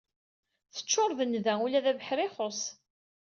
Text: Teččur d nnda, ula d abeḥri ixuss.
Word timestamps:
Teččur 0.73 1.09
d 1.17 1.19
nnda, 1.25 1.53
ula 1.65 1.79
d 1.85 1.85
abeḥri 1.91 2.25
ixuss. 2.27 2.61